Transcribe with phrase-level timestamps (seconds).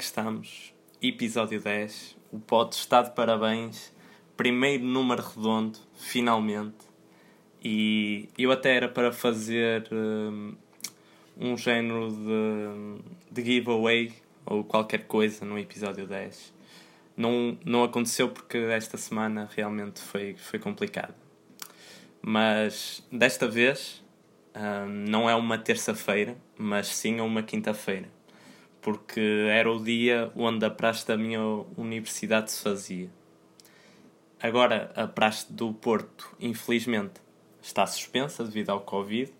[0.00, 0.72] que estamos.
[1.02, 2.16] Episódio 10.
[2.32, 3.94] O pote está de parabéns.
[4.34, 6.86] Primeiro número redondo, finalmente.
[7.62, 10.54] E eu até era para fazer um,
[11.36, 14.10] um género de, de giveaway
[14.46, 16.54] ou qualquer coisa no episódio 10.
[17.14, 21.14] Não, não aconteceu porque esta semana realmente foi, foi complicado.
[22.22, 24.02] Mas desta vez
[24.56, 28.08] um, não é uma terça-feira, mas sim uma quinta-feira
[28.80, 29.20] porque
[29.50, 31.40] era o dia onde a praxe da minha
[31.76, 33.10] universidade se fazia.
[34.42, 37.20] Agora, a praxe do Porto, infelizmente,
[37.60, 39.32] está suspensa devido ao Covid,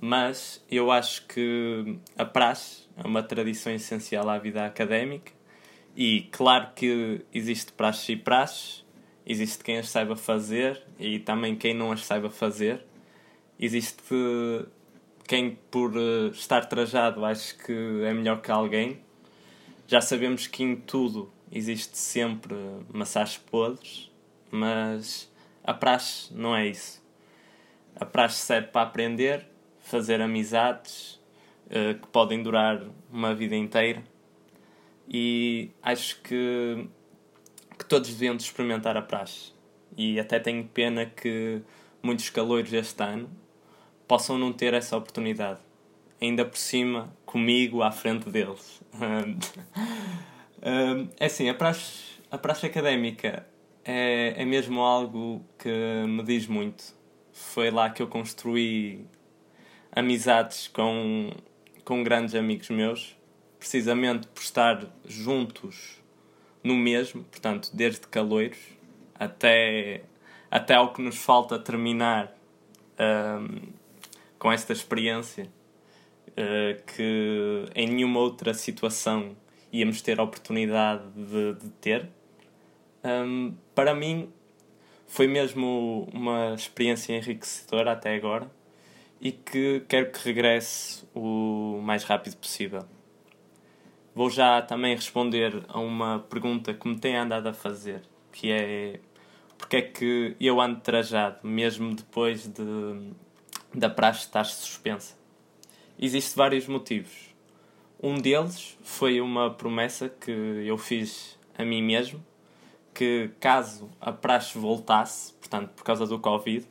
[0.00, 5.32] mas eu acho que a praxe é uma tradição essencial à vida académica
[5.96, 8.82] e claro que existe praxe e praxe,
[9.24, 12.84] existe quem as saiba fazer e também quem não as saiba fazer.
[13.58, 14.02] Existe
[15.26, 17.72] quem por uh, estar trajado acho que
[18.04, 19.00] é melhor que alguém.
[19.86, 22.56] Já sabemos que em tudo existe sempre
[22.92, 24.10] maçãs podres,
[24.50, 25.30] mas
[25.62, 27.02] a praxe não é isso.
[27.96, 29.46] A praxe serve para aprender,
[29.80, 31.20] fazer amizades
[31.66, 34.02] uh, que podem durar uma vida inteira
[35.08, 36.86] e acho que,
[37.78, 39.52] que todos deviam experimentar a praxe.
[39.96, 41.62] E até tenho pena que
[42.02, 43.30] muitos calores este ano
[44.06, 45.60] possam não ter essa oportunidade.
[46.20, 48.80] Ainda por cima, comigo à frente deles.
[51.18, 53.46] é assim, a praxe, a praxe académica
[53.84, 56.94] é, é mesmo algo que me diz muito.
[57.32, 59.04] Foi lá que eu construí
[59.92, 61.30] amizades com,
[61.84, 63.16] com grandes amigos meus,
[63.58, 66.02] precisamente por estar juntos
[66.62, 68.58] no mesmo, portanto, desde caloiros
[69.14, 70.02] até,
[70.50, 72.34] até ao que nos falta terminar
[72.98, 73.72] um,
[74.44, 75.50] com esta experiência
[76.28, 79.34] uh, que em nenhuma outra situação
[79.72, 82.10] íamos ter a oportunidade de, de ter.
[83.02, 84.30] Um, para mim
[85.06, 88.50] foi mesmo uma experiência enriquecedora até agora
[89.18, 92.84] e que quero que regresse o mais rápido possível.
[94.14, 99.00] Vou já também responder a uma pergunta que me têm andado a fazer, que é
[99.56, 103.14] porque é que eu ando trajado, mesmo depois de
[103.74, 105.16] da praxe estar suspensa.
[105.98, 107.34] Existem vários motivos.
[108.02, 112.24] Um deles foi uma promessa que eu fiz a mim mesmo,
[112.92, 116.66] que caso a praxe voltasse, portanto por causa do Covid,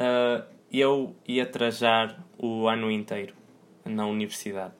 [0.00, 3.34] uh, eu ia trajar o ano inteiro
[3.84, 4.74] na universidade.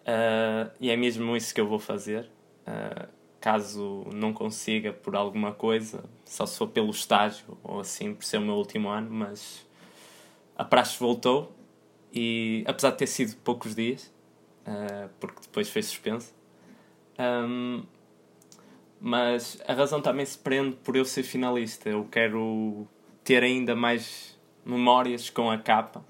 [0.00, 2.30] Uh, e é mesmo isso que eu vou fazer.
[2.66, 3.08] Uh,
[3.40, 8.38] caso não consiga por alguma coisa, só se for pelo estágio ou assim, por ser
[8.38, 9.67] o meu último ano, mas
[10.58, 11.56] a praxe voltou
[12.12, 14.12] e apesar de ter sido poucos dias,
[14.66, 16.34] uh, porque depois foi suspenso,
[17.18, 17.84] um,
[19.00, 21.88] mas a razão também se prende por eu ser finalista.
[21.88, 22.86] Eu quero
[23.22, 26.04] ter ainda mais memórias com a capa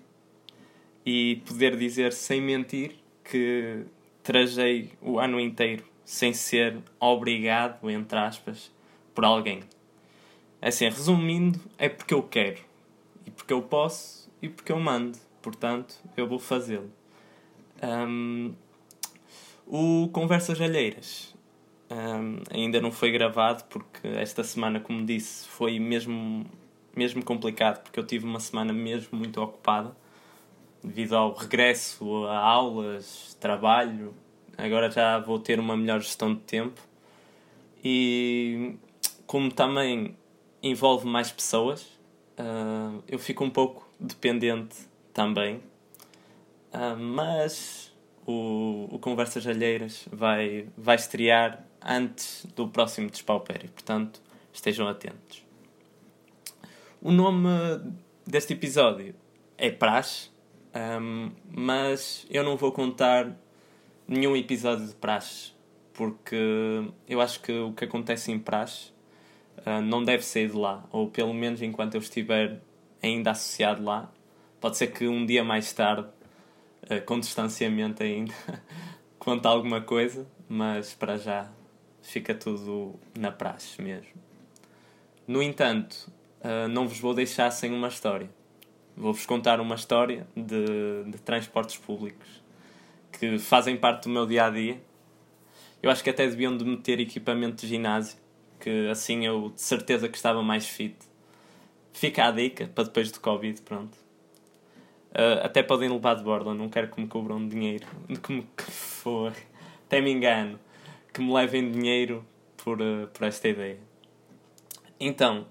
[1.04, 3.84] e poder dizer sem mentir que
[4.22, 8.72] trajei o ano inteiro sem ser obrigado, entre aspas,
[9.15, 9.60] por alguém.
[10.62, 12.60] Assim, resumindo, é porque eu quero
[13.26, 16.91] e porque eu posso e porque eu mando, portanto eu vou fazê-lo.
[17.82, 18.54] Um,
[19.66, 21.34] o Conversas Alheiras
[21.91, 26.47] um, ainda não foi gravado porque esta semana, como disse, foi mesmo,
[26.94, 29.97] mesmo complicado porque eu tive uma semana mesmo muito ocupada
[30.82, 34.15] devido ao regresso a aulas, trabalho.
[34.56, 36.81] Agora já vou ter uma melhor gestão de tempo
[37.82, 38.77] e
[39.27, 40.16] como também
[40.62, 41.97] envolve mais pessoas,
[42.38, 44.76] uh, eu fico um pouco dependente
[45.12, 45.56] também.
[46.72, 47.93] Uh, mas
[48.26, 54.21] o, o Conversas Alheiras vai, vai estrear antes do próximo Despaupério, portanto
[54.53, 55.44] estejam atentos.
[57.00, 57.48] O nome
[58.27, 59.15] deste episódio
[59.56, 60.30] é Praxe,
[61.01, 63.36] um, mas eu não vou contar
[64.07, 65.53] nenhum episódio de Praxe,
[65.95, 66.36] porque
[67.09, 68.92] eu acho que o que acontece em Praxe
[69.68, 72.60] uh, não deve sair de lá, ou pelo menos enquanto eu estiver
[73.03, 74.10] ainda associado lá.
[74.60, 76.09] Pode ser que um dia mais tarde,
[76.84, 78.34] uh, com distanciamento ainda,
[79.18, 81.50] conte alguma coisa, mas para já
[82.03, 84.09] fica tudo na praxe mesmo.
[85.26, 86.10] No entanto,
[86.41, 88.30] uh, não vos vou deixar sem uma história.
[88.97, 92.42] Vou-vos contar uma história de, de transportes públicos
[93.12, 94.80] que fazem parte do meu dia a dia.
[95.82, 98.18] Eu acho que até deviam de meter equipamento de ginásio,
[98.68, 100.94] que assim eu de certeza que estava mais fit
[101.91, 103.97] Fica a dica para depois do Covid, pronto.
[105.10, 107.88] Uh, até podem levar de borda, não quero que me cobram dinheiro,
[108.22, 109.32] como que for.
[109.86, 110.60] até me engano,
[111.12, 112.24] que me levem dinheiro
[112.59, 113.80] por, uh, por esta ideia.
[115.00, 115.48] Então,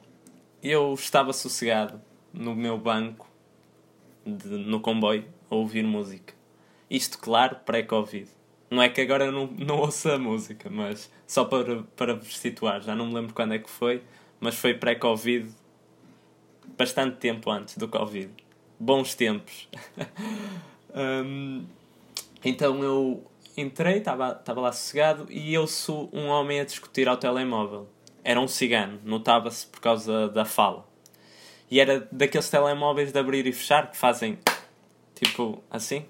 [0.64, 2.00] eu estava sossegado
[2.32, 3.28] no meu banco,
[4.26, 6.34] de, no comboio, a ouvir música.
[6.90, 8.30] Isto, claro, pré-Covid.
[8.70, 12.82] Não é que agora não, não ouça a música, mas só para, para vos situar,
[12.82, 14.04] já não me lembro quando é que foi,
[14.40, 15.50] mas foi pré-Covid,
[16.78, 18.30] bastante tempo antes do Covid.
[18.80, 19.68] Bons tempos.
[20.94, 21.66] um,
[22.44, 23.26] então eu
[23.56, 27.88] entrei, estava lá sossegado e eu sou um homem a discutir ao telemóvel.
[28.24, 30.86] Era um cigano, notava-se por causa da fala.
[31.72, 34.38] E era daqueles telemóveis de abrir e fechar que fazem
[35.16, 36.06] tipo assim.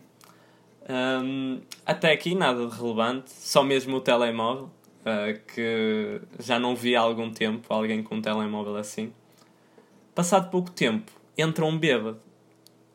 [0.90, 6.96] Um, até aqui nada de relevante, só mesmo o telemóvel, uh, que já não vi
[6.96, 9.12] há algum tempo alguém com um telemóvel assim.
[10.16, 12.20] Passado pouco tempo, entra um bêbado.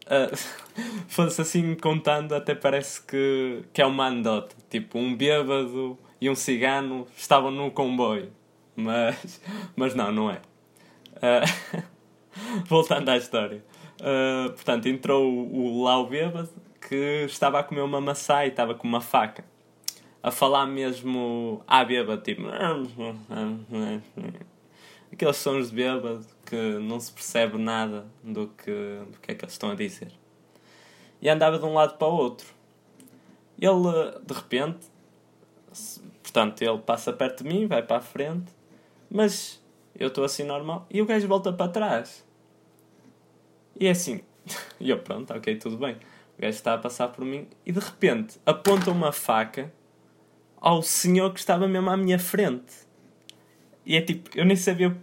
[0.06, 0.34] Uh,
[1.06, 4.56] Fosse assim contando, até parece que, que é uma anedota.
[4.70, 8.32] Tipo, um bêbado e um cigano estavam num comboio.
[8.74, 9.40] Mas,
[9.76, 10.40] mas não, não é.
[11.16, 11.82] Uh,
[12.64, 13.62] voltando à história.
[14.00, 16.48] Uh, portanto, entrou o, o lá o bêbado
[16.88, 19.44] que estava a comer uma maçã e estava com uma faca.
[20.23, 22.43] A falar mesmo à bêbado, tipo.
[25.12, 29.44] Aqueles sons de bêbado que não se percebe nada do que, do que é que
[29.44, 30.12] eles estão a dizer.
[31.20, 32.46] E andava de um lado para o outro.
[33.61, 34.87] Ele, de repente,
[36.23, 38.52] portanto, ele passa perto de mim, vai para a frente,
[39.11, 39.62] mas
[39.99, 42.25] eu estou assim normal e o gajo volta para trás.
[43.79, 44.20] E é assim.
[44.81, 45.96] E eu, pronto, ok, tudo bem.
[46.38, 49.73] O gajo está a passar por mim e de repente aponta uma faca
[50.61, 52.73] ao senhor que estava mesmo à minha frente.
[53.84, 54.96] E é tipo, eu nem sabia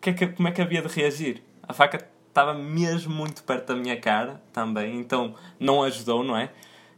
[0.00, 1.42] que é que, como é que havia de reagir.
[1.62, 6.50] A faca estava mesmo muito perto da minha cara também, então não ajudou, não é?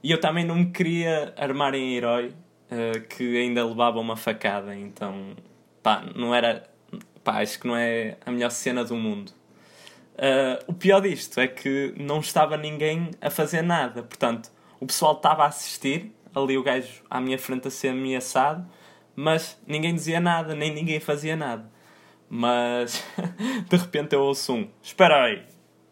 [0.02, 2.28] E eu também não me queria armar em herói
[2.70, 5.34] uh, que ainda levava uma facada, então
[5.82, 6.64] pá, não era.
[7.22, 9.32] pá, acho que não é a melhor cena do mundo.
[10.14, 14.02] Uh, o pior disto é que não estava ninguém a fazer nada.
[14.02, 14.50] Portanto,
[14.80, 18.68] o pessoal estava a assistir, ali o gajo à minha frente a ser ameaçado,
[19.16, 21.70] mas ninguém dizia nada, nem ninguém fazia nada.
[22.28, 23.04] Mas
[23.68, 25.42] de repente eu ouço um: Espera aí!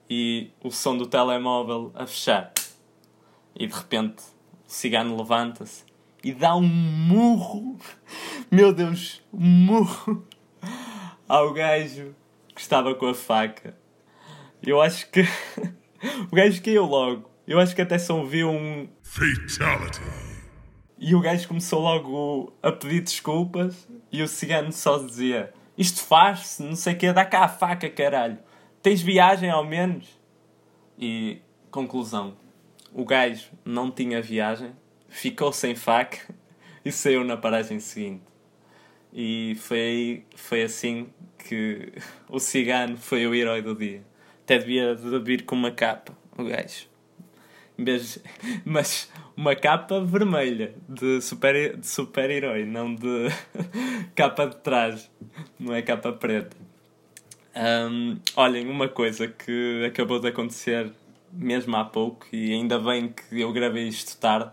[0.09, 2.53] E o som do telemóvel a fechar.
[3.55, 4.23] E de repente
[4.67, 5.85] o cigano levanta-se
[6.25, 7.77] e dá um murro,
[8.51, 10.27] meu Deus, um murro
[11.29, 12.15] ao gajo
[12.55, 13.82] que estava com a faca.
[14.65, 15.23] Eu acho que
[16.31, 17.29] o gajo caiu logo.
[17.47, 20.01] Eu acho que até só ouviu um Fatality.
[20.99, 26.63] E o gajo começou logo a pedir desculpas e o cigano só dizia: Isto faz-se,
[26.63, 28.39] não sei o que, dá cá a faca, caralho.
[28.81, 30.07] Tens viagem ao menos?
[30.97, 32.37] E conclusão:
[32.93, 34.73] o gajo não tinha viagem,
[35.09, 36.19] ficou sem faca
[36.85, 38.23] e saiu na paragem seguinte.
[39.13, 41.93] E foi, foi assim que
[42.31, 44.12] o cigano foi o herói do dia.
[44.45, 46.87] Até devia de vir com uma capa, o gajo.
[48.65, 53.29] Mas uma capa vermelha de super-herói, de super não de
[54.15, 55.09] capa de traje,
[55.59, 56.57] não é capa preta.
[57.55, 60.91] Um, olhem, uma coisa que acabou de acontecer
[61.33, 64.53] mesmo há pouco, e ainda bem que eu gravei isto tarde,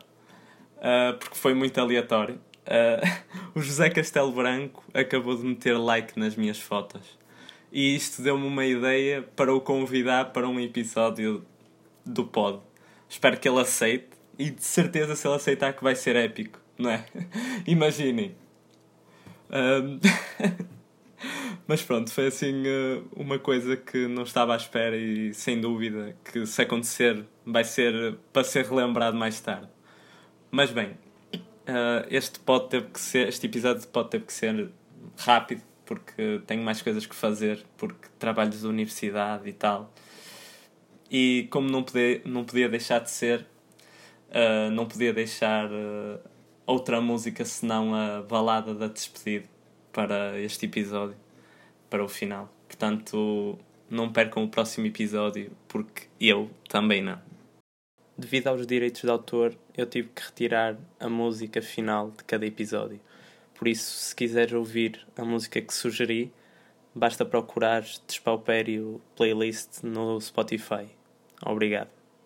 [0.77, 2.39] uh, porque foi muito aleatório.
[2.65, 7.17] Uh, o José Castelo Branco acabou de meter like nas minhas fotos
[7.71, 11.45] e isto deu-me uma ideia para o convidar para um episódio
[12.05, 12.61] do pod.
[13.07, 16.89] Espero que ele aceite e de certeza se ele aceitar que vai ser épico, não
[16.89, 17.05] é?
[17.67, 18.35] Imaginem.
[19.49, 19.99] Um...
[21.67, 26.15] Mas pronto, foi assim uh, uma coisa que não estava à espera e sem dúvida
[26.23, 29.67] que se acontecer vai ser para ser relembrado mais tarde.
[30.49, 30.97] Mas bem,
[31.35, 34.71] uh, este pode ter que ser, este episódio pode ter que ser
[35.15, 39.91] rápido porque tenho mais coisas que fazer, porque trabalhos da universidade e tal.
[41.09, 43.47] E como não podia, não podia deixar de ser,
[44.29, 46.19] uh, não podia deixar uh,
[46.67, 49.47] outra música senão a balada da despedida
[49.91, 51.17] para este episódio,
[51.89, 52.53] para o final.
[52.67, 53.57] Portanto,
[53.89, 57.19] não percam o próximo episódio, porque eu também não.
[58.15, 63.01] Devido aos direitos de autor, eu tive que retirar a música final de cada episódio.
[63.59, 66.31] Por isso, se quiseres ouvir a música que sugeri,
[66.95, 70.87] basta procurar Despaupério Playlist no Spotify.
[71.45, 71.98] Obrigado.